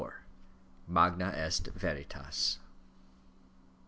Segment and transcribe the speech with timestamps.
[0.87, 2.57] MAGNA EST VERITAS.